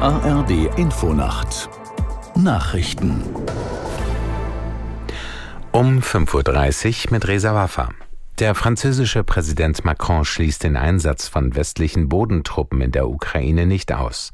ARD 0.00 0.78
Infonacht 0.78 1.68
Nachrichten 2.36 3.20
um 5.72 5.98
5.30 5.98 7.06
Uhr 7.06 7.12
mit 7.14 7.26
Reza 7.26 7.52
Waffa. 7.52 7.88
Der 8.38 8.54
französische 8.54 9.24
Präsident 9.24 9.84
Macron 9.84 10.24
schließt 10.24 10.62
den 10.62 10.76
Einsatz 10.76 11.26
von 11.26 11.56
westlichen 11.56 12.08
Bodentruppen 12.08 12.80
in 12.80 12.92
der 12.92 13.08
Ukraine 13.08 13.66
nicht 13.66 13.92
aus. 13.92 14.30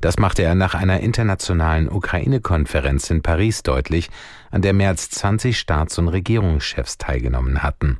Das 0.00 0.16
machte 0.20 0.44
er 0.44 0.54
nach 0.54 0.74
einer 0.74 1.00
internationalen 1.00 1.88
Ukraine-Konferenz 1.88 3.10
in 3.10 3.20
Paris 3.20 3.64
deutlich, 3.64 4.10
an 4.52 4.62
der 4.62 4.74
mehr 4.74 4.90
als 4.90 5.10
20 5.10 5.58
Staats- 5.58 5.98
und 5.98 6.06
Regierungschefs 6.06 6.98
teilgenommen 6.98 7.64
hatten. 7.64 7.98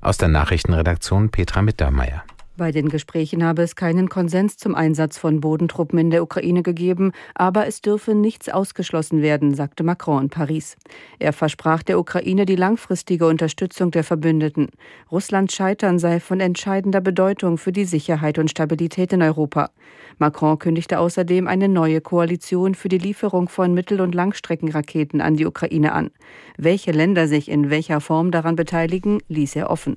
Aus 0.00 0.18
der 0.18 0.28
Nachrichtenredaktion 0.28 1.30
Petra 1.30 1.62
Mittermeier. 1.62 2.22
Bei 2.56 2.70
den 2.70 2.88
Gesprächen 2.88 3.42
habe 3.42 3.62
es 3.62 3.74
keinen 3.74 4.08
Konsens 4.08 4.56
zum 4.56 4.76
Einsatz 4.76 5.18
von 5.18 5.40
Bodentruppen 5.40 5.98
in 5.98 6.10
der 6.10 6.22
Ukraine 6.22 6.62
gegeben, 6.62 7.10
aber 7.34 7.66
es 7.66 7.80
dürfe 7.80 8.14
nichts 8.14 8.48
ausgeschlossen 8.48 9.22
werden, 9.22 9.54
sagte 9.54 9.82
Macron 9.82 10.22
in 10.22 10.30
Paris. 10.30 10.76
Er 11.18 11.32
versprach 11.32 11.82
der 11.82 11.98
Ukraine 11.98 12.46
die 12.46 12.54
langfristige 12.54 13.26
Unterstützung 13.26 13.90
der 13.90 14.04
Verbündeten. 14.04 14.68
Russlands 15.10 15.52
Scheitern 15.52 15.98
sei 15.98 16.20
von 16.20 16.38
entscheidender 16.38 17.00
Bedeutung 17.00 17.58
für 17.58 17.72
die 17.72 17.86
Sicherheit 17.86 18.38
und 18.38 18.52
Stabilität 18.52 19.12
in 19.12 19.22
Europa. 19.22 19.70
Macron 20.18 20.56
kündigte 20.56 21.00
außerdem 21.00 21.48
eine 21.48 21.68
neue 21.68 22.00
Koalition 22.00 22.76
für 22.76 22.88
die 22.88 22.98
Lieferung 22.98 23.48
von 23.48 23.74
Mittel- 23.74 24.00
und 24.00 24.14
Langstreckenraketen 24.14 25.20
an 25.20 25.34
die 25.34 25.46
Ukraine 25.46 25.92
an. 25.92 26.12
Welche 26.56 26.92
Länder 26.92 27.26
sich 27.26 27.50
in 27.50 27.68
welcher 27.68 28.00
Form 28.00 28.30
daran 28.30 28.54
beteiligen, 28.54 29.18
ließ 29.26 29.56
er 29.56 29.70
offen. 29.70 29.96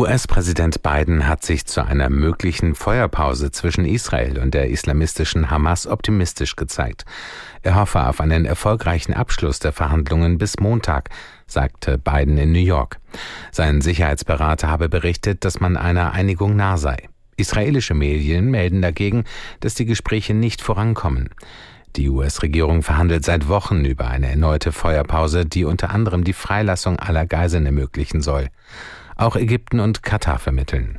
US-Präsident 0.00 0.82
Biden 0.82 1.28
hat 1.28 1.44
sich 1.44 1.66
zu 1.66 1.84
einer 1.84 2.08
möglichen 2.08 2.74
Feuerpause 2.74 3.50
zwischen 3.50 3.84
Israel 3.84 4.38
und 4.38 4.54
der 4.54 4.70
islamistischen 4.70 5.50
Hamas 5.50 5.86
optimistisch 5.86 6.56
gezeigt. 6.56 7.04
Er 7.60 7.74
hoffe 7.74 8.06
auf 8.06 8.22
einen 8.22 8.46
erfolgreichen 8.46 9.12
Abschluss 9.12 9.58
der 9.58 9.72
Verhandlungen 9.72 10.38
bis 10.38 10.58
Montag, 10.58 11.10
sagte 11.46 11.98
Biden 11.98 12.38
in 12.38 12.50
New 12.52 12.60
York. 12.60 12.98
Sein 13.52 13.82
Sicherheitsberater 13.82 14.68
habe 14.68 14.88
berichtet, 14.88 15.44
dass 15.44 15.60
man 15.60 15.76
einer 15.76 16.12
Einigung 16.12 16.56
nah 16.56 16.78
sei. 16.78 17.10
Israelische 17.36 17.92
Medien 17.92 18.50
melden 18.50 18.80
dagegen, 18.80 19.24
dass 19.60 19.74
die 19.74 19.84
Gespräche 19.84 20.32
nicht 20.32 20.62
vorankommen. 20.62 21.28
Die 21.96 22.08
US-Regierung 22.08 22.82
verhandelt 22.82 23.26
seit 23.26 23.48
Wochen 23.48 23.84
über 23.84 24.08
eine 24.08 24.30
erneute 24.30 24.72
Feuerpause, 24.72 25.44
die 25.44 25.66
unter 25.66 25.90
anderem 25.90 26.24
die 26.24 26.32
Freilassung 26.32 26.98
aller 26.98 27.26
Geiseln 27.26 27.66
ermöglichen 27.66 28.22
soll. 28.22 28.48
Auch 29.20 29.36
Ägypten 29.36 29.80
und 29.80 30.02
Katar 30.02 30.38
vermitteln. 30.38 30.98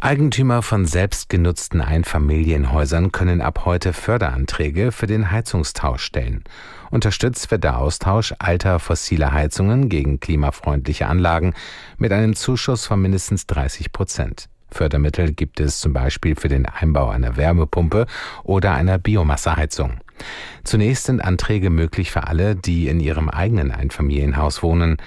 Eigentümer 0.00 0.62
von 0.62 0.86
selbstgenutzten 0.86 1.80
Einfamilienhäusern 1.80 3.10
können 3.10 3.40
ab 3.40 3.64
heute 3.64 3.92
Förderanträge 3.92 4.92
für 4.92 5.08
den 5.08 5.32
Heizungstausch 5.32 6.04
stellen. 6.04 6.44
Unterstützt 6.92 7.50
wird 7.50 7.64
der 7.64 7.78
Austausch 7.78 8.34
alter 8.38 8.78
fossiler 8.78 9.32
Heizungen 9.32 9.88
gegen 9.88 10.20
klimafreundliche 10.20 11.08
Anlagen 11.08 11.54
mit 11.98 12.12
einem 12.12 12.36
Zuschuss 12.36 12.86
von 12.86 13.02
mindestens 13.02 13.48
30 13.48 13.90
Prozent. 13.90 14.48
Fördermittel 14.70 15.32
gibt 15.32 15.58
es 15.58 15.80
zum 15.80 15.92
Beispiel 15.92 16.36
für 16.36 16.48
den 16.48 16.66
Einbau 16.66 17.08
einer 17.08 17.36
Wärmepumpe 17.36 18.06
oder 18.44 18.74
einer 18.74 18.98
Biomasseheizung. 18.98 19.94
Zunächst 20.62 21.06
sind 21.06 21.20
Anträge 21.20 21.68
möglich 21.68 22.12
für 22.12 22.28
alle, 22.28 22.54
die 22.54 22.86
in 22.86 23.00
ihrem 23.00 23.28
eigenen 23.28 23.72
Einfamilienhaus 23.72 24.62
wohnen. 24.62 24.98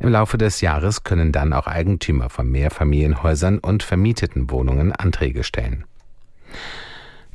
Im 0.00 0.08
Laufe 0.08 0.38
des 0.38 0.62
Jahres 0.62 1.04
können 1.04 1.30
dann 1.30 1.52
auch 1.52 1.66
Eigentümer 1.66 2.30
von 2.30 2.50
Mehrfamilienhäusern 2.50 3.58
und 3.58 3.82
vermieteten 3.82 4.50
Wohnungen 4.50 4.92
Anträge 4.92 5.44
stellen. 5.44 5.84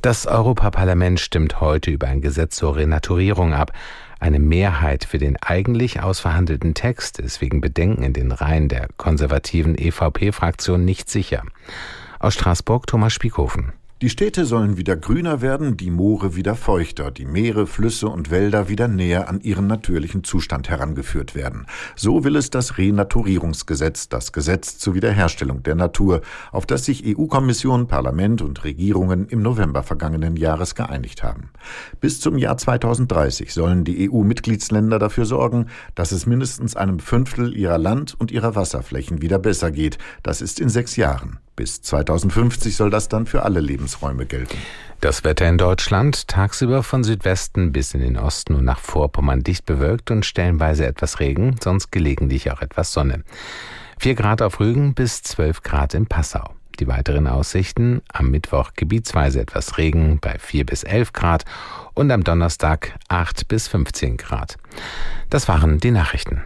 Das 0.02 0.26
Europaparlament 0.26 1.20
stimmt 1.20 1.60
heute 1.60 1.92
über 1.92 2.08
ein 2.08 2.20
Gesetz 2.20 2.56
zur 2.56 2.76
Renaturierung 2.76 3.54
ab. 3.54 3.72
Eine 4.18 4.40
Mehrheit 4.40 5.04
für 5.04 5.18
den 5.18 5.36
eigentlich 5.36 6.02
ausverhandelten 6.02 6.74
Text 6.74 7.20
ist 7.20 7.40
wegen 7.40 7.60
Bedenken 7.60 8.02
in 8.02 8.12
den 8.12 8.32
Reihen 8.32 8.68
der 8.68 8.88
konservativen 8.96 9.76
EVP-Fraktion 9.78 10.84
nicht 10.84 11.08
sicher. 11.08 11.42
Aus 12.18 12.34
Straßburg 12.34 12.86
Thomas 12.88 13.12
Spiekhofen. 13.12 13.74
Die 14.02 14.10
Städte 14.10 14.44
sollen 14.44 14.76
wieder 14.76 14.94
grüner 14.94 15.40
werden, 15.40 15.78
die 15.78 15.90
Moore 15.90 16.36
wieder 16.36 16.54
feuchter, 16.54 17.10
die 17.10 17.24
Meere, 17.24 17.66
Flüsse 17.66 18.08
und 18.08 18.30
Wälder 18.30 18.68
wieder 18.68 18.88
näher 18.88 19.26
an 19.30 19.40
ihren 19.40 19.66
natürlichen 19.66 20.22
Zustand 20.22 20.68
herangeführt 20.68 21.34
werden. 21.34 21.64
So 21.94 22.22
will 22.22 22.36
es 22.36 22.50
das 22.50 22.76
Renaturierungsgesetz, 22.76 24.10
das 24.10 24.32
Gesetz 24.32 24.76
zur 24.76 24.96
Wiederherstellung 24.96 25.62
der 25.62 25.76
Natur, 25.76 26.20
auf 26.52 26.66
das 26.66 26.84
sich 26.84 27.04
EU-Kommission, 27.06 27.88
Parlament 27.88 28.42
und 28.42 28.64
Regierungen 28.64 29.28
im 29.28 29.40
November 29.40 29.82
vergangenen 29.82 30.36
Jahres 30.36 30.74
geeinigt 30.74 31.22
haben. 31.22 31.48
Bis 31.98 32.20
zum 32.20 32.36
Jahr 32.36 32.58
2030 32.58 33.54
sollen 33.54 33.84
die 33.84 34.10
EU-Mitgliedsländer 34.10 34.98
dafür 34.98 35.24
sorgen, 35.24 35.68
dass 35.94 36.12
es 36.12 36.26
mindestens 36.26 36.76
einem 36.76 36.98
Fünftel 36.98 37.56
ihrer 37.56 37.78
Land- 37.78 38.14
und 38.18 38.30
ihrer 38.30 38.56
Wasserflächen 38.56 39.22
wieder 39.22 39.38
besser 39.38 39.70
geht. 39.70 39.96
Das 40.22 40.42
ist 40.42 40.60
in 40.60 40.68
sechs 40.68 40.96
Jahren. 40.96 41.38
Bis 41.56 41.80
2050 41.80 42.76
soll 42.76 42.90
das 42.90 43.08
dann 43.08 43.26
für 43.26 43.42
alle 43.42 43.60
Lebensräume 43.60 44.26
gelten. 44.26 44.58
Das 45.00 45.24
Wetter 45.24 45.48
in 45.48 45.58
Deutschland 45.58 46.28
tagsüber 46.28 46.82
von 46.82 47.02
Südwesten 47.02 47.72
bis 47.72 47.94
in 47.94 48.00
den 48.00 48.18
Osten 48.18 48.54
und 48.54 48.64
nach 48.64 48.78
Vorpommern 48.78 49.42
dicht 49.42 49.66
bewölkt 49.66 50.10
und 50.10 50.24
stellenweise 50.24 50.86
etwas 50.86 51.20
Regen, 51.20 51.56
sonst 51.62 51.90
gelegentlich 51.90 52.50
auch 52.50 52.62
etwas 52.62 52.92
Sonne. 52.92 53.24
4 53.98 54.14
Grad 54.14 54.42
auf 54.42 54.60
Rügen 54.60 54.94
bis 54.94 55.22
12 55.22 55.62
Grad 55.62 55.94
in 55.94 56.06
Passau. 56.06 56.54
Die 56.78 56.88
weiteren 56.88 57.26
Aussichten 57.26 58.02
am 58.12 58.30
Mittwoch 58.30 58.72
gebietsweise 58.76 59.40
etwas 59.40 59.78
Regen 59.78 60.18
bei 60.20 60.38
4 60.38 60.66
bis 60.66 60.82
11 60.82 61.14
Grad 61.14 61.44
und 61.94 62.10
am 62.10 62.22
Donnerstag 62.22 62.98
8 63.08 63.48
bis 63.48 63.68
15 63.68 64.18
Grad. 64.18 64.58
Das 65.30 65.48
waren 65.48 65.78
die 65.78 65.90
Nachrichten. 65.90 66.42